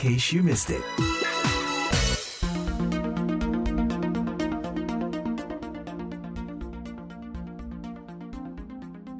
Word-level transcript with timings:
case 0.00 0.32
you 0.32 0.40
missed 0.40 0.72
it. 0.72 0.80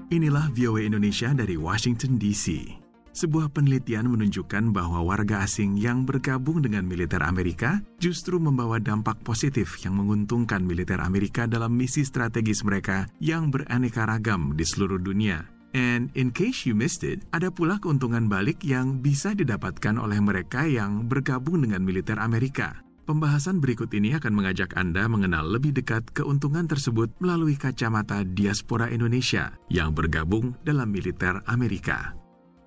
Inilah 0.08 0.48
VOA 0.56 0.88
Indonesia 0.88 1.36
dari 1.36 1.60
Washington 1.60 2.16
DC. 2.16 2.64
Sebuah 3.12 3.52
penelitian 3.52 4.08
menunjukkan 4.08 4.72
bahwa 4.72 5.04
warga 5.04 5.44
asing 5.44 5.76
yang 5.76 6.08
bergabung 6.08 6.64
dengan 6.64 6.88
militer 6.88 7.20
Amerika 7.20 7.84
justru 8.00 8.40
membawa 8.40 8.80
dampak 8.80 9.20
positif 9.20 9.76
yang 9.84 10.00
menguntungkan 10.00 10.64
militer 10.64 11.04
Amerika 11.04 11.44
dalam 11.44 11.76
misi 11.76 12.08
strategis 12.08 12.64
mereka 12.64 13.04
yang 13.20 13.52
beraneka 13.52 14.08
ragam 14.08 14.56
di 14.56 14.64
seluruh 14.64 14.96
dunia. 14.96 15.59
And 15.70 16.10
in 16.18 16.34
case 16.34 16.66
you 16.66 16.74
missed 16.74 17.06
it, 17.06 17.22
ada 17.30 17.50
pula 17.54 17.78
keuntungan 17.78 18.26
balik 18.26 18.66
yang 18.66 18.98
bisa 18.98 19.34
didapatkan 19.38 19.94
oleh 19.98 20.18
mereka 20.18 20.66
yang 20.66 21.06
bergabung 21.06 21.62
dengan 21.62 21.86
militer 21.86 22.18
Amerika. 22.18 22.82
Pembahasan 23.10 23.58
berikut 23.58 23.90
ini 23.90 24.14
akan 24.14 24.38
mengajak 24.38 24.78
Anda 24.78 25.10
mengenal 25.10 25.42
lebih 25.50 25.74
dekat 25.74 26.14
keuntungan 26.14 26.70
tersebut 26.70 27.10
melalui 27.18 27.58
kacamata 27.58 28.22
diaspora 28.22 28.86
Indonesia 28.86 29.50
yang 29.66 29.90
bergabung 29.90 30.54
dalam 30.62 30.94
militer 30.94 31.42
Amerika. 31.50 32.19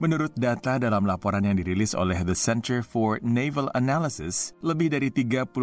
Menurut 0.04 0.36
data 0.36 0.76
dalam 0.76 1.08
laporan 1.08 1.48
yang 1.48 1.56
dirilis 1.56 1.96
oleh 1.96 2.28
The 2.28 2.36
Center 2.36 2.84
for 2.84 3.24
Naval 3.24 3.72
Analysis, 3.72 4.52
lebih 4.60 4.92
dari 4.92 5.08
35.000 5.08 5.56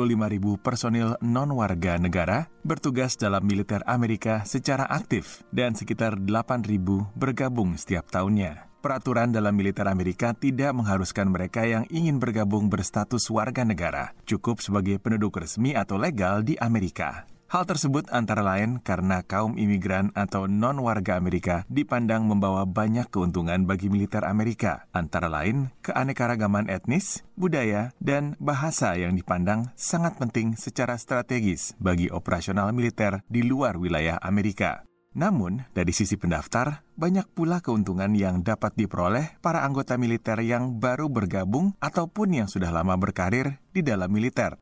personil 0.64 1.12
non-warga 1.20 2.00
negara 2.00 2.48
bertugas 2.64 3.20
dalam 3.20 3.44
militer 3.44 3.84
Amerika 3.84 4.40
secara 4.48 4.88
aktif 4.88 5.44
dan 5.52 5.76
sekitar 5.76 6.16
8.000 6.16 6.72
bergabung 7.12 7.76
setiap 7.76 8.08
tahunnya. 8.08 8.64
Peraturan 8.80 9.28
dalam 9.28 9.52
militer 9.52 9.84
Amerika 9.84 10.32
tidak 10.32 10.72
mengharuskan 10.72 11.28
mereka 11.28 11.68
yang 11.68 11.84
ingin 11.92 12.16
bergabung 12.16 12.72
berstatus 12.72 13.28
warga 13.28 13.60
negara, 13.60 14.16
cukup 14.24 14.64
sebagai 14.64 14.96
penduduk 15.04 15.36
resmi 15.36 15.76
atau 15.76 16.00
legal 16.00 16.40
di 16.40 16.56
Amerika. 16.56 17.28
Hal 17.50 17.66
tersebut 17.66 18.06
antara 18.14 18.46
lain 18.46 18.78
karena 18.78 19.26
kaum 19.26 19.58
imigran 19.58 20.14
atau 20.14 20.46
non-warga 20.46 21.18
Amerika 21.18 21.66
dipandang 21.66 22.22
membawa 22.22 22.62
banyak 22.62 23.10
keuntungan 23.10 23.66
bagi 23.66 23.90
militer 23.90 24.22
Amerika, 24.22 24.86
antara 24.94 25.26
lain 25.26 25.74
keanekaragaman 25.82 26.70
etnis, 26.70 27.26
budaya, 27.34 27.90
dan 27.98 28.38
bahasa 28.38 28.94
yang 28.94 29.18
dipandang 29.18 29.66
sangat 29.74 30.14
penting 30.22 30.54
secara 30.54 30.94
strategis 30.94 31.74
bagi 31.82 32.06
operasional 32.06 32.70
militer 32.70 33.26
di 33.26 33.42
luar 33.42 33.82
wilayah 33.82 34.22
Amerika. 34.22 34.86
Namun, 35.18 35.66
dari 35.74 35.90
sisi 35.90 36.14
pendaftar, 36.14 36.86
banyak 36.94 37.34
pula 37.34 37.58
keuntungan 37.58 38.14
yang 38.14 38.46
dapat 38.46 38.78
diperoleh 38.78 39.42
para 39.42 39.66
anggota 39.66 39.98
militer 39.98 40.38
yang 40.38 40.78
baru 40.78 41.10
bergabung 41.10 41.74
ataupun 41.82 42.30
yang 42.30 42.46
sudah 42.46 42.70
lama 42.70 42.94
berkarir 42.94 43.58
di 43.74 43.82
dalam 43.82 44.06
militer. 44.06 44.54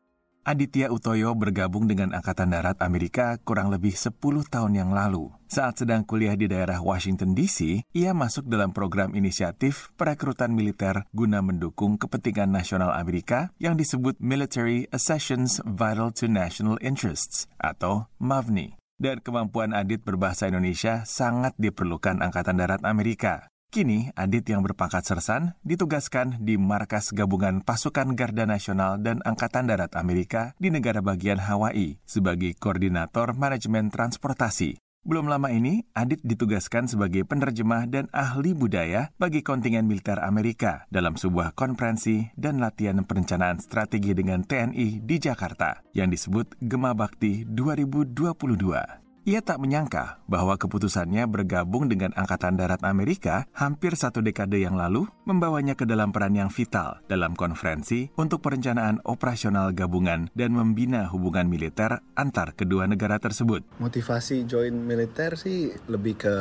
Aditya 0.47 0.87
Utoyo 0.89 1.35
bergabung 1.35 1.85
dengan 1.85 2.15
Angkatan 2.15 2.55
Darat 2.55 2.79
Amerika 2.79 3.35
kurang 3.43 3.69
lebih 3.69 3.91
10 3.91 4.15
tahun 4.47 4.73
yang 4.73 4.91
lalu. 4.95 5.29
Saat 5.51 5.83
sedang 5.83 6.07
kuliah 6.07 6.39
di 6.39 6.47
daerah 6.47 6.79
Washington 6.79 7.35
DC, 7.35 7.83
ia 7.91 8.15
masuk 8.15 8.47
dalam 8.47 8.71
program 8.71 9.11
inisiatif 9.13 9.91
perekrutan 9.99 10.55
militer 10.55 11.03
guna 11.11 11.43
mendukung 11.43 11.99
kepentingan 11.99 12.49
nasional 12.55 12.95
Amerika 12.95 13.51
yang 13.59 13.75
disebut 13.75 14.15
Military 14.23 14.87
Accessions 14.95 15.59
Vital 15.67 16.15
to 16.15 16.31
National 16.31 16.79
Interests 16.79 17.45
atau 17.59 18.07
MAVNI 18.23 18.79
dan 18.99 19.23
kemampuan 19.23 19.71
Adit 19.71 20.03
berbahasa 20.03 20.51
Indonesia 20.51 21.07
sangat 21.07 21.55
diperlukan 21.55 22.19
Angkatan 22.19 22.59
Darat 22.59 22.83
Amerika. 22.83 23.47
Kini, 23.69 24.09
Adit 24.17 24.49
yang 24.49 24.65
berpangkat 24.65 25.05
sersan 25.05 25.53
ditugaskan 25.61 26.41
di 26.41 26.57
Markas 26.57 27.13
Gabungan 27.13 27.61
Pasukan 27.61 28.17
Garda 28.17 28.49
Nasional 28.49 28.97
dan 28.97 29.21
Angkatan 29.21 29.69
Darat 29.69 29.93
Amerika 29.93 30.57
di 30.57 30.73
negara 30.73 31.05
bagian 31.05 31.37
Hawaii 31.37 32.01
sebagai 32.01 32.57
Koordinator 32.57 33.37
Manajemen 33.37 33.93
Transportasi. 33.93 34.81
Belum 35.05 35.29
lama 35.29 35.53
ini, 35.53 35.85
Adit 35.93 36.17
ditugaskan 36.25 36.89
sebagai 36.89 37.29
penerjemah 37.29 37.85
dan 37.85 38.09
ahli 38.09 38.57
budaya 38.57 39.13
bagi 39.21 39.45
kontingen 39.45 39.85
militer 39.85 40.17
Amerika 40.17 40.89
dalam 40.89 41.13
sebuah 41.13 41.53
konferensi 41.53 42.25
dan 42.33 42.57
latihan 42.57 43.05
perencanaan 43.05 43.61
strategi 43.61 44.17
dengan 44.17 44.49
TNI 44.49 44.97
di 45.05 45.15
Jakarta 45.21 45.85
yang 45.93 46.09
disebut 46.09 46.57
Gema 46.57 46.97
Bakti 46.97 47.45
2022. 47.45 49.08
Ia 49.29 49.45
tak 49.45 49.61
menyangka 49.61 50.25
bahwa 50.25 50.57
keputusannya 50.57 51.29
bergabung 51.29 51.85
dengan 51.85 52.09
Angkatan 52.17 52.57
Darat 52.57 52.81
Amerika 52.81 53.45
hampir 53.53 53.93
satu 53.93 54.25
dekade 54.25 54.57
yang 54.57 54.73
lalu 54.73 55.05
membawanya 55.29 55.77
ke 55.77 55.85
dalam 55.85 56.09
peran 56.09 56.33
yang 56.33 56.49
vital 56.49 56.97
dalam 57.05 57.37
konferensi 57.37 58.09
untuk 58.17 58.41
perencanaan 58.41 59.05
operasional 59.05 59.69
gabungan 59.77 60.33
dan 60.33 60.57
membina 60.57 61.05
hubungan 61.13 61.45
militer 61.45 62.01
antar 62.17 62.57
kedua 62.57 62.89
negara 62.89 63.21
tersebut. 63.21 63.61
Motivasi 63.77 64.49
join 64.49 64.73
militer 64.73 65.37
sih 65.37 65.77
lebih 65.85 66.17
ke 66.17 66.35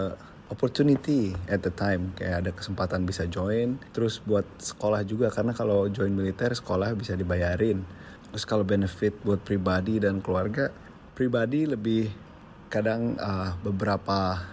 opportunity 0.49 1.37
at 1.45 1.61
the 1.61 1.73
time. 1.77 2.17
Kayak 2.17 2.41
ada 2.41 2.51
kesempatan 2.57 3.05
bisa 3.05 3.29
join 3.29 3.77
terus 3.93 4.17
buat 4.25 4.49
sekolah 4.65 5.05
juga. 5.05 5.29
Karena 5.29 5.53
kalau 5.53 5.93
join 5.93 6.17
militer 6.17 6.57
sekolah 6.57 6.97
bisa 6.97 7.13
dibayarin. 7.13 7.85
Terus 8.33 8.49
kalau 8.49 8.65
benefit 8.65 9.13
buat 9.29 9.45
pribadi 9.45 10.01
dan 10.01 10.25
keluarga 10.25 10.73
pribadi 11.13 11.69
lebih 11.69 12.28
kadang 12.69 13.17
uh, 13.17 13.57
beberapa 13.65 14.45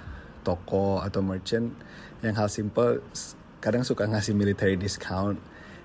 toko 0.41 1.03
atau 1.03 1.19
merchant 1.19 1.71
yang 2.23 2.35
hal 2.35 2.47
simple 2.47 3.03
kadang 3.59 3.83
suka 3.83 4.07
ngasih 4.07 4.33
military 4.37 4.79
discount 4.79 5.37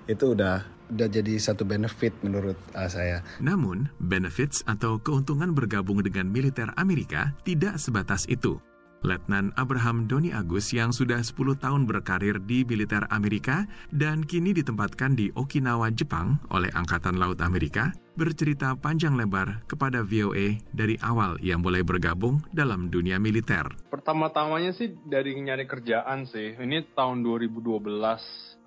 itu 0.06 0.34
udah 0.34 0.62
udah 0.90 1.06
jadi 1.06 1.38
satu 1.38 1.62
benefit 1.62 2.10
menurut 2.26 2.58
uh, 2.74 2.90
saya. 2.90 3.22
Namun, 3.38 3.86
benefits 4.02 4.66
atau 4.66 4.98
keuntungan 4.98 5.54
bergabung 5.54 6.02
dengan 6.02 6.26
militer 6.26 6.74
Amerika 6.74 7.30
tidak 7.46 7.78
sebatas 7.78 8.26
itu. 8.26 8.58
Letnan 9.00 9.56
Abraham 9.56 10.04
Doni 10.04 10.28
Agus 10.28 10.76
yang 10.76 10.92
sudah 10.92 11.24
10 11.24 11.56
tahun 11.56 11.88
berkarir 11.88 12.36
di 12.44 12.68
militer 12.68 13.08
Amerika 13.08 13.64
dan 13.96 14.20
kini 14.20 14.52
ditempatkan 14.52 15.16
di 15.16 15.32
Okinawa, 15.32 15.88
Jepang 15.88 16.36
oleh 16.52 16.68
Angkatan 16.76 17.16
Laut 17.16 17.40
Amerika, 17.40 17.96
bercerita 18.20 18.76
panjang 18.76 19.16
lebar 19.16 19.64
kepada 19.64 20.04
VOA 20.04 20.60
dari 20.76 21.00
awal 21.00 21.40
yang 21.40 21.64
mulai 21.64 21.80
bergabung 21.80 22.44
dalam 22.52 22.92
dunia 22.92 23.16
militer. 23.16 23.64
Pertama-tamanya 23.88 24.76
sih 24.76 24.92
dari 25.08 25.32
nyari 25.40 25.64
kerjaan 25.64 26.28
sih. 26.28 26.52
Ini 26.60 26.92
tahun 26.92 27.24
2012 27.24 27.80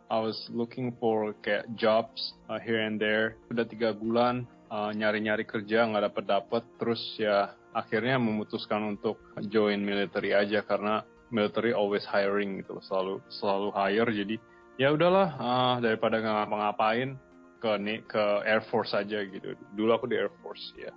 I 0.09 0.17
was 0.17 0.49
looking 0.49 0.97
for 0.97 1.37
kayak 1.45 1.69
jobs 1.77 2.33
uh, 2.49 2.57
here 2.57 2.81
and 2.81 2.97
there. 2.97 3.37
Udah 3.53 3.69
tiga 3.69 3.93
bulan 3.93 4.49
uh, 4.73 4.89
nyari-nyari 4.89 5.45
kerja 5.45 5.85
nggak 5.85 6.09
dapet 6.09 6.25
dapet. 6.25 6.63
Terus 6.81 7.01
ya 7.21 7.53
akhirnya 7.77 8.17
memutuskan 8.17 8.97
untuk 8.97 9.21
join 9.53 9.85
military 9.85 10.33
aja 10.33 10.65
karena 10.65 11.05
military 11.29 11.77
always 11.77 12.05
hiring 12.05 12.61
gitu 12.61 12.77
selalu 12.85 13.21
selalu 13.29 13.69
hire 13.73 14.11
jadi 14.13 14.35
ya 14.77 14.93
udahlah 14.93 15.29
uh, 15.37 15.75
daripada 15.81 16.21
nggak 16.21 16.35
ngapa-ngapain 16.45 17.17
ke 17.63 17.71
ke 18.03 18.23
Air 18.43 18.67
Force 18.67 18.91
aja 18.91 19.23
gitu. 19.23 19.55
Dulu 19.71 19.95
aku 19.95 20.11
di 20.11 20.19
Air 20.19 20.35
Force 20.43 20.75
ya 20.75 20.91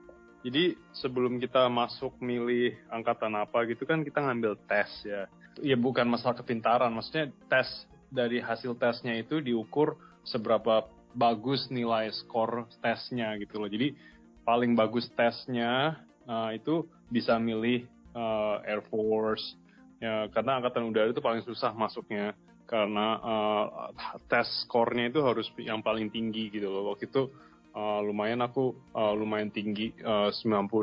jadi 0.46 0.78
sebelum 0.94 1.42
kita 1.42 1.66
masuk 1.66 2.22
milih 2.22 2.78
angkatan 2.86 3.34
apa 3.34 3.66
gitu 3.66 3.82
kan 3.82 4.06
kita 4.06 4.22
ngambil 4.22 4.54
tes 4.70 4.86
ya. 5.02 5.26
Ya 5.58 5.74
bukan 5.74 6.06
masalah 6.06 6.38
kepintaran. 6.38 6.94
Maksudnya 6.94 7.34
tes 7.50 7.66
dari 8.14 8.38
hasil 8.38 8.78
tesnya 8.78 9.18
itu 9.18 9.42
diukur 9.42 9.98
seberapa 10.22 10.86
bagus 11.18 11.66
nilai 11.66 12.14
skor 12.14 12.70
tesnya 12.78 13.34
gitu 13.42 13.58
loh. 13.58 13.66
Jadi 13.66 13.98
paling 14.46 14.78
bagus 14.78 15.10
tesnya 15.18 15.98
uh, 16.30 16.54
itu 16.54 16.86
bisa 17.10 17.42
milih 17.42 17.82
uh, 18.14 18.62
Air 18.62 18.86
Force 18.86 19.58
ya. 19.98 20.30
Karena 20.30 20.62
angkatan 20.62 20.86
udara 20.86 21.10
itu 21.10 21.18
paling 21.18 21.42
susah 21.42 21.74
masuknya 21.74 22.38
karena 22.66 23.06
uh, 23.22 23.66
tes 24.26 24.46
skornya 24.66 25.08
itu 25.08 25.22
harus 25.22 25.46
yang 25.62 25.80
paling 25.80 26.10
tinggi 26.10 26.50
gitu 26.50 26.66
loh 26.66 26.90
waktu 26.92 27.06
itu 27.06 27.30
uh, 27.72 28.02
lumayan 28.02 28.42
aku 28.42 28.74
uh, 28.92 29.14
lumayan 29.14 29.54
tinggi 29.54 29.94
uh, 30.02 30.34
98% 30.34 30.82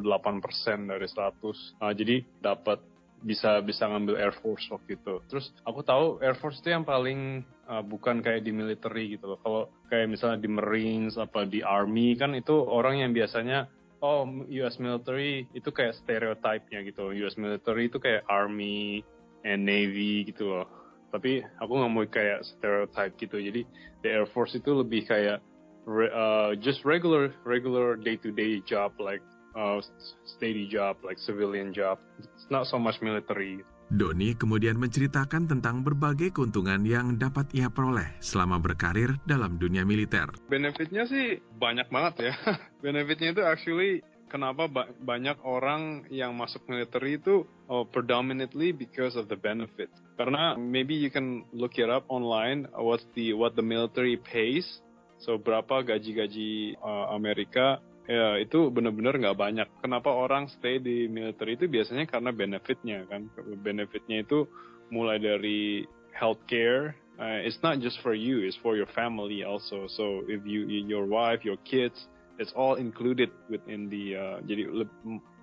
dari 0.87 1.07
100 1.07 1.83
uh, 1.83 1.93
jadi 1.93 2.15
dapat 2.39 2.79
bisa 3.23 3.63
bisa 3.63 3.87
ngambil 3.87 4.19
Air 4.19 4.35
Force 4.35 4.67
waktu 4.67 4.99
itu. 4.99 5.23
Terus 5.31 5.55
aku 5.63 5.79
tahu 5.79 6.19
Air 6.19 6.35
Force 6.35 6.59
itu 6.59 6.75
yang 6.75 6.83
paling 6.83 7.47
uh, 7.71 7.79
bukan 7.79 8.19
kayak 8.19 8.43
di 8.43 8.51
military 8.51 9.15
gitu 9.15 9.31
loh. 9.31 9.39
Kalau 9.39 9.71
kayak 9.87 10.11
misalnya 10.11 10.43
di 10.43 10.51
Marines 10.51 11.15
apa 11.15 11.47
di 11.47 11.63
Army 11.63 12.19
kan 12.19 12.35
itu 12.35 12.51
orang 12.51 12.99
yang 12.99 13.15
biasanya 13.15 13.71
oh 14.03 14.27
US 14.51 14.75
military 14.83 15.47
itu 15.55 15.71
kayak 15.71 15.95
stereotype-nya 16.03 16.83
gitu. 16.83 17.15
US 17.23 17.39
military 17.39 17.87
itu 17.87 18.03
kayak 18.03 18.27
army 18.27 18.99
and 19.47 19.63
navy 19.63 20.27
gitu 20.27 20.51
loh. 20.51 20.67
Tapi 21.13 21.45
aku 21.61 21.71
nggak 21.77 21.91
mau 21.93 22.03
kayak 22.09 22.41
stereotype 22.41 23.13
gitu. 23.21 23.37
Jadi 23.37 23.61
the 24.01 24.09
Air 24.09 24.25
Force 24.25 24.57
itu 24.57 24.73
lebih 24.73 25.05
kayak 25.05 25.45
uh, 25.85 26.57
just 26.57 26.81
regular 26.83 27.29
regular 27.45 27.93
day 27.93 28.17
to 28.17 28.33
day 28.33 28.59
job 28.65 28.97
like 28.97 29.21
uh, 29.53 29.77
steady 30.25 30.65
job 30.65 30.97
like 31.05 31.21
civilian 31.21 31.69
job. 31.69 32.01
It's 32.17 32.49
not 32.49 32.65
so 32.65 32.81
much 32.81 32.97
military. 33.05 33.61
Doni 33.93 34.33
kemudian 34.33 34.81
menceritakan 34.81 35.45
tentang 35.45 35.85
berbagai 35.85 36.33
keuntungan 36.33 36.81
yang 36.81 37.13
dapat 37.21 37.45
ia 37.53 37.69
peroleh 37.69 38.17
selama 38.17 38.57
berkarir 38.57 39.21
dalam 39.29 39.61
dunia 39.61 39.85
militer. 39.85 40.33
Benefitnya 40.49 41.05
sih 41.05 41.37
banyak 41.61 41.93
banget 41.93 42.31
ya. 42.31 42.33
Benefitnya 42.83 43.37
itu 43.37 43.43
actually 43.45 44.01
kenapa 44.33 44.65
ba 44.65 44.89
banyak 44.97 45.37
orang 45.45 46.09
yang 46.09 46.33
masuk 46.33 46.65
militer 46.65 47.05
itu 47.05 47.45
oh, 47.69 47.85
predominantly 47.85 48.73
because 48.73 49.13
of 49.13 49.29
the 49.29 49.37
benefit. 49.37 49.93
Karena 50.17 50.57
maybe 50.57 50.97
you 50.97 51.13
can 51.13 51.45
look 51.53 51.77
it 51.77 51.85
up 51.85 52.09
online 52.09 52.65
what's 52.73 53.05
the 53.13 53.37
what 53.37 53.53
the 53.53 53.61
military 53.61 54.17
pays. 54.17 54.65
So 55.21 55.37
berapa 55.37 55.85
gaji-gaji 55.85 56.81
uh, 56.81 57.13
Amerika 57.13 57.77
ya 58.09 58.41
itu 58.41 58.73
benar-benar 58.73 59.21
nggak 59.21 59.37
banyak. 59.37 59.67
Kenapa 59.85 60.09
orang 60.09 60.49
stay 60.49 60.81
di 60.81 61.05
militer 61.05 61.53
itu 61.53 61.69
biasanya 61.69 62.09
karena 62.09 62.33
benefitnya 62.33 63.05
kan. 63.05 63.29
Benefitnya 63.61 64.25
itu 64.25 64.49
mulai 64.89 65.21
dari 65.21 65.85
healthcare. 66.17 66.97
Uh, 67.21 67.45
it's 67.45 67.61
not 67.61 67.77
just 67.77 68.01
for 68.01 68.17
you, 68.17 68.41
it's 68.41 68.57
for 68.65 68.73
your 68.73 68.89
family 68.97 69.45
also. 69.45 69.85
So 69.85 70.25
if 70.25 70.41
you, 70.49 70.65
your 70.65 71.05
wife, 71.05 71.45
your 71.45 71.61
kids, 71.61 72.09
it's 72.43 72.51
all 72.51 72.75
included 72.75 73.31
within 73.47 73.87
the. 73.87 74.19
Uh, 74.19 74.37
jadi 74.43 74.67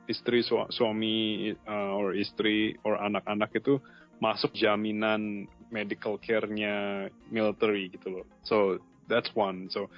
istri 0.05 0.45
suami 0.45 1.51
uh, 1.65 1.93
or 1.97 2.13
istri 2.13 2.77
or 2.85 3.01
anak-anak 3.01 3.57
itu 3.57 3.81
masuk 4.21 4.53
jaminan 4.53 5.49
medical 5.73 6.21
care-nya 6.21 7.09
military 7.33 7.89
gitu 7.89 8.21
loh. 8.21 8.27
So 8.45 8.83
that's 9.09 9.33
one. 9.33 9.73
So 9.73 9.89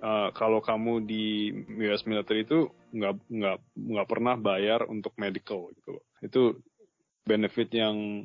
uh, 0.00 0.32
kalau 0.32 0.64
kamu 0.64 1.04
di 1.04 1.52
US 1.84 2.08
military 2.08 2.48
itu 2.48 2.72
nggak 2.96 3.20
nggak 3.28 3.58
nggak 3.76 4.08
pernah 4.08 4.34
bayar 4.40 4.88
untuk 4.88 5.12
medical 5.20 5.68
gitu 5.76 6.00
loh. 6.00 6.04
Itu 6.24 6.42
benefit 7.26 7.68
yang 7.74 8.24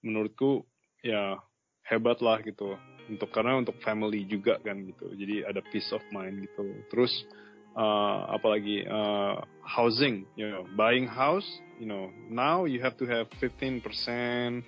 menurutku 0.00 0.62
ya 1.02 1.42
hebat 1.84 2.22
lah 2.22 2.38
gitu 2.46 2.78
untuk 3.08 3.32
karena 3.32 3.58
untuk 3.58 3.80
family 3.80 4.28
juga 4.28 4.60
kan 4.60 4.84
gitu 4.84 5.10
jadi 5.16 5.48
ada 5.48 5.64
peace 5.72 5.90
of 5.96 6.04
mind 6.12 6.44
gitu 6.44 6.64
terus 6.92 7.10
uh, 7.78 8.34
apalagi 8.34 8.82
uh, 8.82 9.38
housing 9.62 10.26
you 10.34 10.50
know 10.50 10.66
buying 10.74 11.06
house 11.06 11.62
you 11.78 11.86
know 11.86 12.10
now 12.26 12.66
you 12.66 12.82
have 12.82 12.98
to 12.98 13.06
have 13.06 13.30
15% 13.38 13.80
20% 13.80 14.60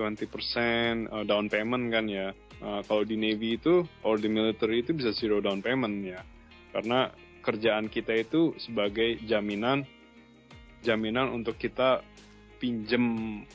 uh, 0.00 1.22
down 1.28 1.46
payment 1.52 1.92
kan 1.92 2.08
ya 2.08 2.32
Uh, 2.64 2.80
kalau 2.88 3.04
di 3.04 3.20
Navy 3.20 3.60
itu, 3.60 3.84
or 4.00 4.16
di 4.16 4.30
military 4.30 4.80
itu 4.80 4.96
bisa 4.96 5.12
zero 5.12 5.42
down 5.44 5.60
payment 5.60 6.00
ya. 6.00 6.24
Karena 6.72 7.12
kerjaan 7.44 7.92
kita 7.92 8.16
itu 8.16 8.56
sebagai 8.56 9.20
jaminan 9.28 9.84
jaminan 10.80 11.32
untuk 11.32 11.60
kita 11.60 12.00
pinjem 12.56 13.04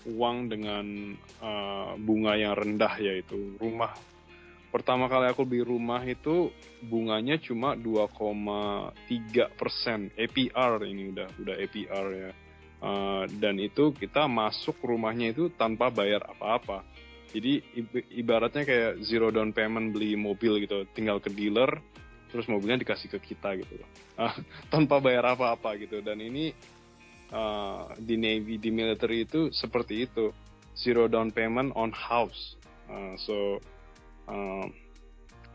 uang 0.05 0.49
dengan 0.49 0.85
uh, 1.41 1.97
bunga 1.97 2.37
yang 2.37 2.53
rendah 2.53 3.01
yaitu 3.01 3.57
rumah. 3.57 3.93
Pertama 4.69 5.09
kali 5.09 5.25
aku 5.29 5.49
beli 5.49 5.65
rumah 5.65 6.05
itu 6.05 6.53
bunganya 6.85 7.41
cuma 7.41 7.73
2,3 7.73 8.93
persen 9.57 10.13
APR 10.13 10.85
ini 10.85 11.09
udah 11.09 11.27
udah 11.41 11.55
APR 11.57 12.05
ya. 12.13 12.31
Uh, 12.79 13.27
dan 13.43 13.59
itu 13.59 13.91
kita 13.91 14.23
masuk 14.31 14.79
rumahnya 14.79 15.35
itu 15.35 15.51
tanpa 15.51 15.91
bayar 15.91 16.23
apa-apa 16.23 16.87
jadi 17.29 17.61
ibaratnya 18.17 18.65
kayak 18.65 19.05
zero 19.05 19.29
down 19.29 19.53
payment 19.53 19.93
beli 19.93 20.17
mobil 20.17 20.57
gitu, 20.65 20.89
tinggal 20.97 21.21
ke 21.21 21.29
dealer, 21.29 21.69
terus 22.33 22.49
mobilnya 22.49 22.81
dikasih 22.81 23.09
ke 23.17 23.33
kita 23.33 23.53
gitu 23.57 23.81
uh, 24.17 24.33
tanpa 24.73 24.97
bayar 24.97 25.37
apa-apa 25.37 25.77
gitu. 25.77 26.01
Dan 26.01 26.25
ini 26.25 26.49
uh, 27.29 27.93
di 28.01 28.17
navy, 28.17 28.57
di 28.57 28.73
military 28.73 29.29
itu 29.29 29.53
seperti 29.53 30.09
itu, 30.09 30.33
zero 30.73 31.05
down 31.05 31.29
payment 31.29 31.69
on 31.77 31.93
house. 31.93 32.57
Uh, 32.89 33.13
so 33.21 33.61
uh, 34.29 34.65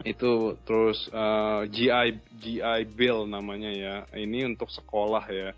itu 0.02 0.58
terus 0.66 1.06
uh, 1.14 1.62
GI 1.70 2.18
GI 2.42 2.80
bill 2.90 3.30
namanya 3.30 3.70
ya. 3.70 3.96
Ini 4.10 4.50
untuk 4.50 4.68
sekolah 4.68 5.24
ya. 5.30 5.50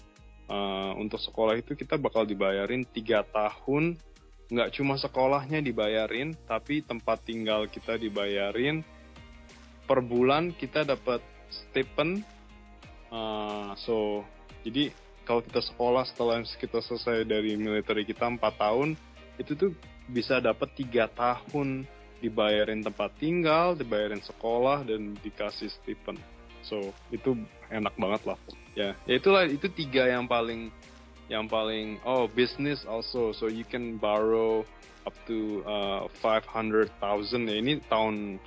Uh, 0.46 0.94
untuk 1.02 1.18
sekolah 1.18 1.58
itu 1.58 1.74
kita 1.74 1.98
bakal 1.98 2.22
dibayarin 2.22 2.86
tiga 2.86 3.26
tahun 3.26 3.98
nggak 4.46 4.78
cuma 4.78 4.94
sekolahnya 4.94 5.58
dibayarin, 5.58 6.38
tapi 6.46 6.78
tempat 6.86 7.18
tinggal 7.26 7.66
kita 7.66 7.98
dibayarin. 7.98 8.86
Per 9.86 9.98
bulan 10.02 10.54
kita 10.54 10.86
dapat 10.86 11.18
stipend. 11.50 12.22
Uh, 13.10 13.74
so, 13.82 14.22
jadi 14.62 14.90
kalau 15.26 15.42
kita 15.42 15.62
sekolah 15.62 16.06
setelah 16.06 16.42
kita 16.42 16.78
selesai 16.78 17.26
dari 17.26 17.58
militer 17.58 17.98
kita 18.06 18.30
4 18.30 18.38
tahun, 18.38 18.94
itu 19.38 19.54
tuh 19.58 19.70
bisa 20.06 20.38
dapat 20.38 20.70
tiga 20.78 21.10
tahun 21.10 21.86
dibayarin 22.20 22.80
tempat 22.80 23.12
tinggal, 23.20 23.76
dibayarin 23.76 24.22
sekolah, 24.24 24.84
dan 24.84 25.16
dikasih 25.20 25.68
stipend. 25.68 26.20
So, 26.64 26.90
itu 27.12 27.36
enak 27.70 27.94
banget 27.94 28.22
lah. 28.34 28.38
Ya, 28.76 28.92
ya 29.08 29.14
itulah 29.16 29.48
itu 29.48 29.68
tiga 29.72 30.08
yang 30.08 30.28
paling 30.28 30.68
yang 31.26 31.50
paling 31.50 31.98
oh 32.06 32.30
business 32.30 32.86
also 32.86 33.34
so 33.34 33.50
you 33.50 33.66
can 33.66 33.98
borrow 33.98 34.62
up 35.06 35.14
to 35.26 35.62
uh, 35.66 36.06
500,000 36.22 36.86
ya 37.50 37.56
ini 37.58 37.72
tahun 37.90 38.38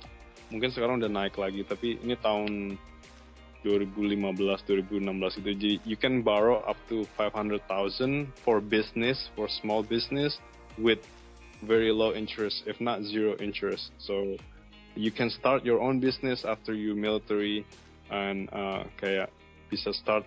mungkin 0.48 0.70
sekarang 0.72 1.00
udah 1.00 1.12
naik 1.12 1.36
lagi 1.36 1.60
tapi 1.64 2.00
ini 2.00 2.16
tahun 2.20 2.76
2015 3.64 4.32
2016 4.64 5.40
itu 5.44 5.50
jadi 5.52 5.72
you 5.84 5.96
can 5.96 6.24
borrow 6.24 6.64
up 6.64 6.76
to 6.88 7.04
500,000 7.20 8.32
for 8.40 8.64
business 8.64 9.28
for 9.36 9.44
small 9.48 9.84
business 9.84 10.40
with 10.80 11.00
very 11.62 11.92
low 11.92 12.12
interest 12.14 12.64
if 12.66 12.80
not 12.80 13.02
zero 13.02 13.36
interest 13.38 13.92
so 13.98 14.36
you 14.96 15.10
can 15.10 15.30
start 15.30 15.64
your 15.64 15.80
own 15.80 16.00
business 16.00 16.44
after 16.44 16.74
you 16.74 16.94
military 16.94 17.64
and 18.10 18.50
uh, 18.52 18.82
kayak 18.98 19.30
bisa 19.70 19.94
start 19.94 20.26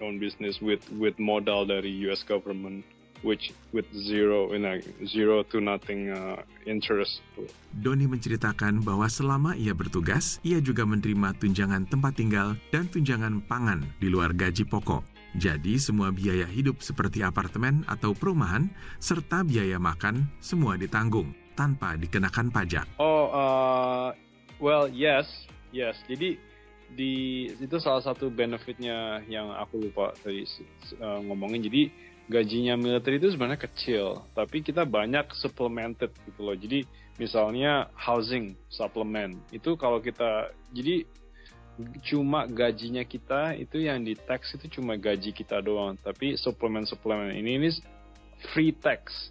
own 0.00 0.16
business 0.16 0.56
with 0.64 0.80
with 0.96 1.12
modal 1.20 1.68
dari 1.68 1.92
US 2.08 2.24
government 2.24 2.80
which 3.20 3.52
with 3.72 3.84
zero 3.92 4.52
in 4.56 4.64
a 4.64 4.80
zero 5.04 5.44
to 5.52 5.60
nothing 5.60 6.08
uh, 6.08 6.40
interest. 6.64 7.20
Doni 7.68 8.08
menceritakan 8.08 8.80
bahwa 8.80 9.06
selama 9.12 9.52
ia 9.60 9.76
bertugas, 9.76 10.40
ia 10.40 10.58
juga 10.64 10.88
menerima 10.88 11.36
tunjangan 11.36 11.84
tempat 11.84 12.16
tinggal 12.16 12.56
dan 12.72 12.88
tunjangan 12.88 13.44
pangan 13.44 13.84
di 14.00 14.08
luar 14.08 14.32
gaji 14.32 14.64
pokok. 14.64 15.04
Jadi 15.38 15.78
semua 15.78 16.10
biaya 16.10 16.46
hidup 16.48 16.82
seperti 16.82 17.22
apartemen 17.22 17.86
atau 17.86 18.10
perumahan 18.14 18.66
serta 18.98 19.46
biaya 19.46 19.78
makan 19.78 20.26
semua 20.42 20.74
ditanggung 20.74 21.30
tanpa 21.54 21.94
dikenakan 21.94 22.50
pajak. 22.50 22.86
Oh, 22.98 23.30
uh, 23.30 24.10
well 24.58 24.90
yes, 24.90 25.30
yes. 25.70 25.94
Jadi 26.10 26.40
di 26.90 27.46
itu 27.46 27.76
salah 27.78 28.02
satu 28.02 28.26
benefitnya 28.34 29.22
yang 29.30 29.54
aku 29.54 29.78
lupa 29.78 30.10
tadi 30.18 30.42
uh, 30.98 31.22
ngomongin 31.22 31.62
jadi 31.70 31.82
gajinya 32.30 32.74
militer 32.78 33.18
itu 33.18 33.34
sebenarnya 33.34 33.62
kecil 33.66 34.26
tapi 34.34 34.62
kita 34.62 34.86
banyak 34.86 35.30
supplemented 35.34 36.10
gitu 36.26 36.40
loh 36.42 36.54
jadi 36.54 36.86
misalnya 37.18 37.90
housing 37.94 38.58
supplement 38.70 39.38
itu 39.50 39.74
kalau 39.78 39.98
kita 40.02 40.50
jadi 40.74 41.06
cuma 42.04 42.46
gajinya 42.46 43.04
kita 43.04 43.56
itu 43.56 43.82
yang 43.84 44.02
di 44.02 44.14
tax 44.16 44.54
itu 44.56 44.80
cuma 44.80 44.96
gaji 44.96 45.30
kita 45.30 45.60
doang 45.62 45.96
tapi 46.00 46.34
suplemen 46.36 46.84
suplemen 46.88 47.34
ini 47.36 47.60
ini 47.60 47.68
free 48.52 48.72
tax 48.72 49.30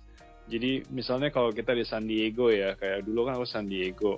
jadi 0.50 0.82
misalnya 0.90 1.30
kalau 1.30 1.54
kita 1.54 1.78
di 1.78 1.86
San 1.86 2.10
Diego 2.10 2.50
ya 2.50 2.74
kayak 2.74 3.06
dulu 3.06 3.30
kan 3.30 3.38
aku 3.38 3.48
San 3.48 3.70
Diego 3.70 4.18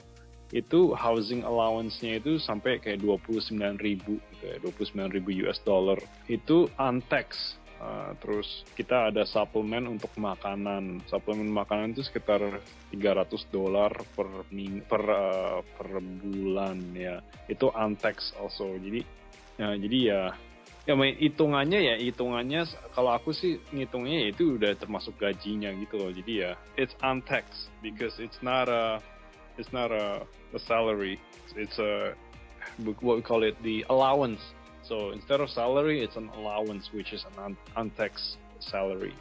itu 0.52 0.92
housing 0.92 1.48
allowance-nya 1.48 2.20
itu 2.20 2.36
sampai 2.36 2.84
kayak 2.84 3.00
29 3.00 3.80
ribu, 3.80 4.20
ya, 4.44 4.60
29 4.60 5.16
ribu 5.16 5.48
US 5.48 5.64
dollar. 5.64 5.96
Itu 6.28 6.68
untax. 6.76 7.56
Uh, 7.82 8.14
terus 8.22 8.62
kita 8.78 9.10
ada 9.10 9.26
suplemen 9.26 9.90
untuk 9.90 10.14
makanan. 10.22 11.02
Suplemen 11.10 11.50
makanan 11.50 11.98
itu 11.98 12.06
sekitar 12.06 12.62
300 12.94 13.26
dolar 13.50 13.90
per 14.14 14.46
per 14.86 15.04
uh, 15.10 15.60
per 15.66 15.90
bulan 15.98 16.78
ya. 16.94 17.26
Itu 17.50 17.74
untax 17.74 18.38
also. 18.38 18.78
Jadi 18.78 19.02
ya, 19.58 19.74
jadi 19.74 19.98
ya 19.98 20.24
ya 20.82 20.94
main 20.98 21.14
hitungannya 21.18 21.78
ya 21.78 21.96
hitungannya 22.02 22.66
kalau 22.98 23.14
aku 23.14 23.30
sih 23.34 23.62
ngitungnya 23.70 24.26
ya 24.26 24.28
itu 24.34 24.58
udah 24.58 24.74
termasuk 24.74 25.14
gajinya 25.22 25.70
gitu 25.78 26.02
loh 26.02 26.10
jadi 26.10 26.34
ya 26.34 26.52
it's 26.74 26.98
untaxed 27.06 27.70
because 27.86 28.18
it's 28.18 28.42
not 28.42 28.66
a 28.66 28.98
it's 29.62 29.70
not 29.70 29.94
a 29.94 30.26
a 30.54 30.60
salary. 30.60 31.20
It's 31.56 31.78
a 31.80 32.14
what 33.02 33.16
we 33.18 33.22
call 33.22 33.44
it 33.44 33.56
the 33.64 33.86
allowance. 33.90 34.42
So 34.92 35.16
instead 35.16 35.40
of 35.40 35.48
salary, 35.48 36.04
it's 36.04 36.20
an 36.20 36.28
allowance, 36.36 36.92
which 36.92 37.16
is 37.16 37.24
an 37.40 37.56
untaxed 37.80 38.36
salary. 38.60 39.16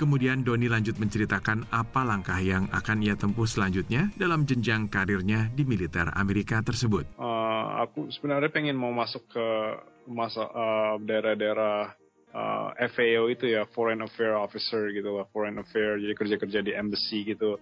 Kemudian 0.00 0.40
Doni 0.40 0.64
lanjut 0.64 0.96
menceritakan 0.96 1.68
apa 1.68 2.08
langkah 2.08 2.40
yang 2.40 2.72
akan 2.72 3.04
ia 3.04 3.20
tempuh 3.20 3.44
selanjutnya 3.44 4.08
dalam 4.16 4.48
jenjang 4.48 4.88
karirnya 4.88 5.52
di 5.52 5.68
militer 5.68 6.08
Amerika 6.16 6.64
tersebut. 6.64 7.04
Uh, 7.20 7.84
aku 7.84 8.08
sebenarnya 8.08 8.48
pengen 8.48 8.80
mau 8.80 8.96
masuk 8.96 9.28
ke 9.28 9.46
masa 10.08 10.48
uh, 10.48 10.96
daerah-daerah 11.04 11.92
uh, 12.32 12.72
FAO 12.88 13.28
itu 13.28 13.52
ya 13.52 13.68
Foreign 13.76 14.00
Affair 14.00 14.40
Officer 14.40 14.88
gitu 14.88 15.20
lah 15.20 15.28
Foreign 15.36 15.60
Affair 15.60 16.00
jadi 16.00 16.16
kerja-kerja 16.16 16.64
di 16.64 16.72
embassy 16.72 17.28
gitu 17.28 17.60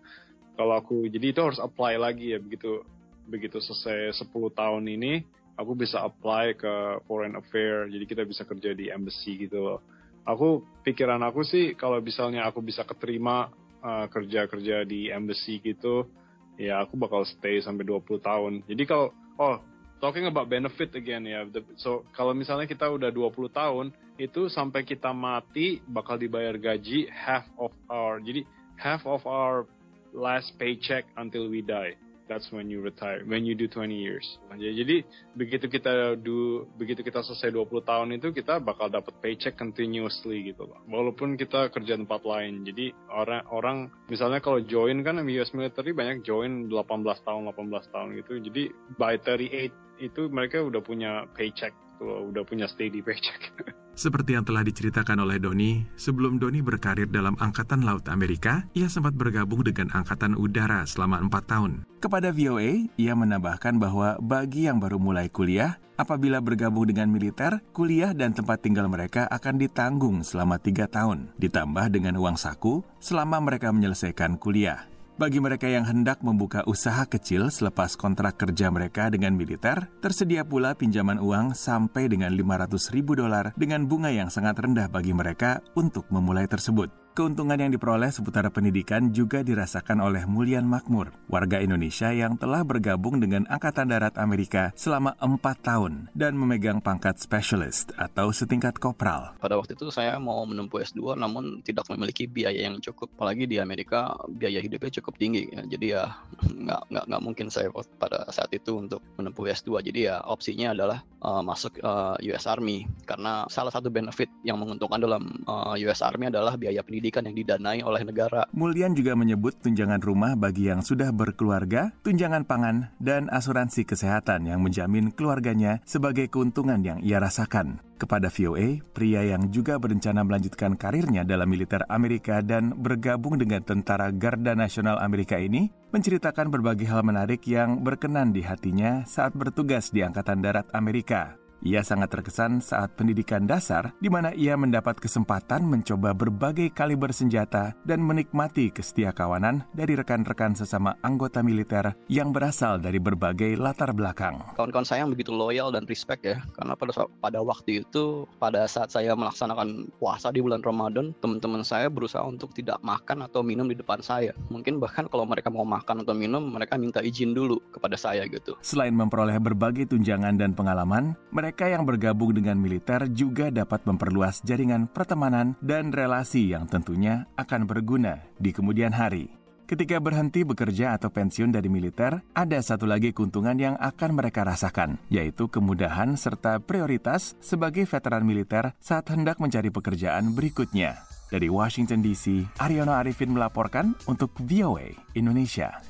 kalau 0.54 0.78
aku 0.78 1.10
jadi 1.10 1.34
itu 1.34 1.42
harus 1.42 1.58
apply 1.58 1.98
lagi 1.98 2.34
ya 2.34 2.38
begitu 2.38 2.86
begitu 3.26 3.58
selesai 3.58 4.14
10 4.14 4.30
tahun 4.54 4.84
ini 4.86 5.26
aku 5.58 5.74
bisa 5.74 6.06
apply 6.06 6.54
ke 6.54 7.02
Foreign 7.10 7.34
Affair 7.34 7.90
jadi 7.90 8.04
kita 8.06 8.22
bisa 8.22 8.46
kerja 8.46 8.72
di 8.72 8.88
embassy 8.88 9.34
gitu 9.34 9.58
loh. 9.58 9.80
Aku 10.22 10.62
pikiran 10.86 11.20
aku 11.26 11.42
sih 11.42 11.74
kalau 11.74 11.98
misalnya 11.98 12.46
aku 12.46 12.62
bisa 12.62 12.86
keterima 12.86 13.50
uh, 13.82 14.06
kerja-kerja 14.06 14.86
di 14.86 15.10
embassy 15.10 15.58
gitu 15.58 16.06
ya 16.54 16.86
aku 16.86 16.94
bakal 16.94 17.26
stay 17.26 17.58
sampai 17.58 17.82
20 17.82 18.22
tahun. 18.22 18.52
Jadi 18.70 18.82
kalau 18.86 19.10
oh 19.38 19.58
talking 19.98 20.30
about 20.30 20.46
benefit 20.46 20.94
again 20.94 21.26
ya 21.26 21.42
so 21.78 22.06
kalau 22.14 22.30
misalnya 22.30 22.70
kita 22.70 22.86
udah 22.86 23.10
20 23.10 23.50
tahun 23.50 23.86
itu 24.18 24.46
sampai 24.50 24.86
kita 24.86 25.10
mati 25.10 25.82
bakal 25.86 26.14
dibayar 26.18 26.54
gaji 26.54 27.10
half 27.10 27.46
of 27.58 27.74
our 27.90 28.22
jadi 28.22 28.46
half 28.78 29.02
of 29.06 29.22
our 29.26 29.66
last 30.14 30.54
paycheck 30.58 31.06
until 31.18 31.50
we 31.50 31.62
die 31.62 31.98
that's 32.28 32.52
when 32.52 32.68
you 32.68 32.84
retire 32.84 33.24
when 33.24 33.42
you 33.48 33.56
do 33.56 33.66
20 33.66 33.90
years. 33.96 34.24
Jadi 34.52 35.02
begitu 35.34 35.66
kita 35.66 36.14
do 36.20 36.68
begitu 36.76 37.00
kita 37.00 37.24
selesai 37.24 37.50
20 37.50 37.82
tahun 37.82 38.08
itu 38.20 38.30
kita 38.30 38.60
bakal 38.60 38.92
dapat 38.92 39.16
paycheck 39.18 39.56
continuously 39.56 40.52
gitu 40.52 40.68
loh. 40.68 40.78
Walaupun 40.86 41.40
kita 41.40 41.72
kerja 41.72 41.96
tempat 41.96 42.22
lain. 42.22 42.62
Jadi 42.68 42.92
orang 43.08 43.42
orang 43.48 43.76
misalnya 44.12 44.44
kalau 44.44 44.60
join 44.60 45.00
kan 45.00 45.18
US 45.24 45.50
military 45.56 45.96
banyak 45.96 46.22
join 46.22 46.68
18 46.68 47.26
tahun 47.26 47.42
18 47.50 47.92
tahun 47.94 48.08
gitu. 48.22 48.32
Jadi 48.44 48.62
by 49.00 49.16
38 49.18 50.04
itu 50.04 50.30
mereka 50.30 50.62
udah 50.62 50.78
punya 50.84 51.26
paycheck 51.34 51.74
tuh, 51.98 52.30
udah 52.30 52.46
punya 52.46 52.70
steady 52.70 53.02
paycheck 53.02 53.50
Seperti 53.98 54.38
yang 54.38 54.46
telah 54.46 54.62
diceritakan 54.62 55.26
oleh 55.26 55.42
Doni, 55.42 55.82
sebelum 55.98 56.38
Doni 56.38 56.62
berkarir 56.62 57.10
dalam 57.10 57.34
Angkatan 57.34 57.82
Laut 57.82 58.06
Amerika, 58.06 58.62
ia 58.70 58.86
sempat 58.86 59.18
bergabung 59.18 59.66
dengan 59.66 59.90
Angkatan 59.90 60.38
Udara 60.38 60.86
selama 60.86 61.18
empat 61.18 61.50
tahun. 61.50 61.82
Kepada 61.98 62.30
VOA, 62.30 62.86
ia 62.94 63.18
menambahkan 63.18 63.74
bahwa 63.74 64.14
bagi 64.22 64.70
yang 64.70 64.78
baru 64.78 65.02
mulai 65.02 65.26
kuliah, 65.26 65.82
apabila 65.98 66.38
bergabung 66.38 66.86
dengan 66.86 67.10
militer, 67.10 67.58
kuliah 67.74 68.14
dan 68.14 68.30
tempat 68.30 68.62
tinggal 68.62 68.86
mereka 68.86 69.26
akan 69.34 69.58
ditanggung 69.58 70.22
selama 70.22 70.62
tiga 70.62 70.86
tahun, 70.86 71.34
ditambah 71.34 71.90
dengan 71.90 72.22
uang 72.22 72.38
saku 72.38 72.86
selama 73.02 73.42
mereka 73.42 73.74
menyelesaikan 73.74 74.38
kuliah. 74.38 74.86
Bagi 75.18 75.42
mereka 75.42 75.66
yang 75.66 75.82
hendak 75.82 76.22
membuka 76.22 76.62
usaha 76.70 77.02
kecil 77.02 77.50
selepas 77.50 77.98
kontrak 77.98 78.38
kerja 78.38 78.70
mereka 78.70 79.10
dengan 79.10 79.34
militer, 79.34 79.90
tersedia 79.98 80.46
pula 80.46 80.78
pinjaman 80.78 81.18
uang 81.18 81.58
sampai 81.58 82.06
dengan 82.06 82.30
500 82.30 82.94
ribu 82.94 83.18
dolar 83.18 83.50
dengan 83.58 83.82
bunga 83.82 84.14
yang 84.14 84.30
sangat 84.30 84.62
rendah 84.62 84.86
bagi 84.86 85.10
mereka 85.10 85.58
untuk 85.74 86.06
memulai 86.14 86.46
tersebut. 86.46 87.07
Keuntungan 87.18 87.58
yang 87.58 87.74
diperoleh 87.74 88.14
seputar 88.14 88.46
pendidikan 88.54 89.10
juga 89.10 89.42
dirasakan 89.42 89.98
oleh 89.98 90.22
Mulian 90.22 90.62
Makmur, 90.62 91.10
warga 91.26 91.58
Indonesia 91.58 92.14
yang 92.14 92.38
telah 92.38 92.62
bergabung 92.62 93.18
dengan 93.18 93.42
Angkatan 93.50 93.90
Darat 93.90 94.14
Amerika 94.14 94.70
selama 94.78 95.18
empat 95.18 95.66
tahun 95.66 96.14
dan 96.14 96.38
memegang 96.38 96.78
pangkat 96.78 97.18
specialist 97.18 97.90
atau 97.98 98.30
setingkat 98.30 98.78
kopral. 98.78 99.34
Pada 99.42 99.58
waktu 99.58 99.74
itu 99.74 99.90
saya 99.90 100.14
mau 100.22 100.46
menempuh 100.46 100.78
S2 100.78 101.18
namun 101.18 101.58
tidak 101.66 101.90
memiliki 101.90 102.30
biaya 102.30 102.70
yang 102.70 102.78
cukup. 102.78 103.10
Apalagi 103.18 103.50
di 103.50 103.58
Amerika 103.58 104.14
biaya 104.30 104.62
hidupnya 104.62 105.02
cukup 105.02 105.18
tinggi. 105.18 105.50
Ya. 105.50 105.66
Jadi 105.74 105.86
ya 105.90 106.22
nggak, 106.46 106.82
nggak, 106.86 107.04
nggak 107.10 107.22
mungkin 107.26 107.50
saya 107.50 107.66
pada 107.98 108.30
saat 108.30 108.54
itu 108.54 108.78
untuk 108.78 109.02
menempuh 109.18 109.42
S2. 109.58 109.82
Jadi 109.82 110.06
ya 110.06 110.22
opsinya 110.22 110.70
adalah 110.70 111.02
uh, 111.26 111.42
masuk 111.42 111.82
uh, 111.82 112.14
US 112.30 112.46
Army. 112.46 112.86
Karena 113.02 113.42
salah 113.50 113.74
satu 113.74 113.90
benefit 113.90 114.30
yang 114.46 114.62
menguntungkan 114.62 115.02
dalam 115.02 115.42
uh, 115.50 115.74
US 115.82 115.98
Army 116.06 116.30
adalah 116.30 116.54
biaya 116.54 116.86
pendidikan 116.86 117.07
pendidikan 117.08 117.24
yang 117.24 117.36
didanai 117.36 117.80
oleh 117.80 118.02
negara. 118.04 118.44
Mulyan 118.52 118.92
juga 118.92 119.16
menyebut 119.16 119.56
tunjangan 119.64 120.00
rumah 120.04 120.36
bagi 120.36 120.68
yang 120.68 120.84
sudah 120.84 121.08
berkeluarga, 121.10 121.96
tunjangan 122.04 122.44
pangan, 122.44 122.92
dan 123.00 123.32
asuransi 123.32 123.88
kesehatan 123.88 124.44
yang 124.44 124.60
menjamin 124.60 125.10
keluarganya 125.10 125.80
sebagai 125.88 126.28
keuntungan 126.28 126.84
yang 126.84 127.00
ia 127.00 127.16
rasakan. 127.16 127.80
Kepada 127.98 128.30
VOA, 128.30 128.78
pria 128.94 129.26
yang 129.26 129.50
juga 129.50 129.74
berencana 129.74 130.22
melanjutkan 130.22 130.78
karirnya 130.78 131.26
dalam 131.26 131.50
militer 131.50 131.82
Amerika 131.90 132.38
dan 132.46 132.70
bergabung 132.78 133.34
dengan 133.34 133.58
Tentara 133.66 134.14
Garda 134.14 134.54
Nasional 134.54 135.02
Amerika 135.02 135.34
ini, 135.34 135.66
menceritakan 135.90 136.46
berbagai 136.46 136.86
hal 136.86 137.02
menarik 137.02 137.42
yang 137.50 137.82
berkenan 137.82 138.30
di 138.30 138.46
hatinya 138.46 139.02
saat 139.02 139.34
bertugas 139.34 139.90
di 139.90 140.06
Angkatan 140.06 140.38
Darat 140.38 140.70
Amerika. 140.70 141.47
Ia 141.58 141.82
sangat 141.82 142.14
terkesan 142.14 142.62
saat 142.62 142.94
pendidikan 142.94 143.42
dasar, 143.42 143.90
di 143.98 144.06
mana 144.06 144.30
ia 144.30 144.54
mendapat 144.54 144.94
kesempatan 145.02 145.66
mencoba 145.66 146.14
berbagai 146.14 146.70
kaliber 146.70 147.10
senjata 147.10 147.74
dan 147.82 147.98
menikmati 147.98 148.70
kestia 148.70 149.10
kawanan 149.10 149.66
dari 149.74 149.98
rekan-rekan 149.98 150.54
sesama 150.54 150.94
anggota 151.02 151.42
militer 151.42 151.98
yang 152.06 152.30
berasal 152.30 152.78
dari 152.78 153.02
berbagai 153.02 153.58
latar 153.58 153.90
belakang. 153.90 154.38
Kawan-kawan 154.54 154.86
saya 154.86 155.02
yang 155.02 155.10
begitu 155.10 155.34
loyal 155.34 155.74
dan 155.74 155.82
respect 155.90 156.22
ya, 156.22 156.38
karena 156.54 156.78
pada 156.78 156.94
pada 157.18 157.42
waktu 157.42 157.82
itu, 157.82 158.30
pada 158.38 158.62
saat 158.70 158.94
saya 158.94 159.18
melaksanakan 159.18 159.90
puasa 159.98 160.30
di 160.30 160.38
bulan 160.38 160.62
Ramadan, 160.62 161.10
teman-teman 161.18 161.66
saya 161.66 161.90
berusaha 161.90 162.22
untuk 162.22 162.54
tidak 162.54 162.78
makan 162.86 163.26
atau 163.26 163.42
minum 163.42 163.66
di 163.66 163.74
depan 163.74 163.98
saya. 163.98 164.30
Mungkin 164.46 164.78
bahkan 164.78 165.10
kalau 165.10 165.26
mereka 165.26 165.50
mau 165.50 165.66
makan 165.66 166.06
atau 166.06 166.14
minum, 166.14 166.54
mereka 166.54 166.78
minta 166.78 167.02
izin 167.02 167.34
dulu 167.34 167.58
kepada 167.74 167.98
saya 167.98 168.22
gitu. 168.30 168.54
Selain 168.62 168.94
memperoleh 168.94 169.42
berbagai 169.42 169.90
tunjangan 169.90 170.38
dan 170.38 170.54
pengalaman, 170.54 171.18
mereka 171.34 171.47
mereka 171.48 171.64
yang 171.64 171.88
bergabung 171.88 172.36
dengan 172.36 172.60
militer 172.60 173.08
juga 173.08 173.48
dapat 173.48 173.80
memperluas 173.88 174.44
jaringan 174.44 174.84
pertemanan 174.84 175.56
dan 175.64 175.96
relasi 175.96 176.52
yang 176.52 176.68
tentunya 176.68 177.24
akan 177.40 177.64
berguna 177.64 178.20
di 178.36 178.52
kemudian 178.52 178.92
hari. 178.92 179.32
Ketika 179.64 179.96
berhenti 179.96 180.44
bekerja 180.44 181.00
atau 181.00 181.08
pensiun 181.08 181.48
dari 181.48 181.72
militer, 181.72 182.20
ada 182.36 182.60
satu 182.60 182.84
lagi 182.84 183.16
keuntungan 183.16 183.56
yang 183.56 183.80
akan 183.80 184.20
mereka 184.20 184.44
rasakan, 184.44 185.00
yaitu 185.08 185.48
kemudahan 185.48 186.20
serta 186.20 186.60
prioritas 186.60 187.32
sebagai 187.40 187.88
veteran 187.88 188.28
militer 188.28 188.76
saat 188.76 189.08
hendak 189.08 189.40
mencari 189.40 189.72
pekerjaan 189.72 190.36
berikutnya. 190.36 191.00
Dari 191.32 191.48
Washington 191.48 192.04
DC, 192.04 192.44
Aryono 192.60 192.92
Arifin 192.92 193.32
melaporkan 193.32 193.96
untuk 194.04 194.36
VOA 194.36 194.92
Indonesia. 195.16 195.80